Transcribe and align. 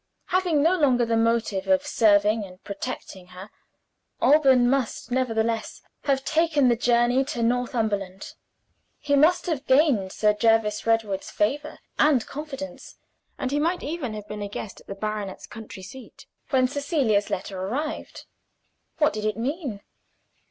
Having 0.29 0.63
no 0.63 0.75
longer 0.79 1.05
the 1.05 1.15
motive 1.15 1.67
of 1.67 1.85
serving 1.85 2.43
and 2.43 2.63
protecting 2.63 3.27
her, 3.27 3.51
Alban 4.19 4.67
must, 4.67 5.11
nevertheless, 5.11 5.83
have 6.05 6.25
taken 6.25 6.69
the 6.69 6.75
journey 6.75 7.23
to 7.25 7.43
Northumberland. 7.43 8.33
He 8.97 9.15
must 9.15 9.45
have 9.45 9.67
gained 9.67 10.11
Sir 10.11 10.33
Jervis 10.33 10.87
Redwood's 10.87 11.29
favor 11.29 11.77
and 11.99 12.25
confidence 12.25 12.95
and 13.37 13.51
he 13.51 13.59
might 13.59 13.83
even 13.83 14.15
have 14.15 14.27
been 14.27 14.41
a 14.41 14.49
guest 14.49 14.81
at 14.81 14.87
the 14.87 14.95
baronet's 14.95 15.45
country 15.45 15.83
seat 15.83 16.25
when 16.49 16.67
Cecilia's 16.67 17.29
letter 17.29 17.61
arrived. 17.61 18.25
What 18.97 19.13
did 19.13 19.23
it 19.25 19.37
mean? 19.37 19.81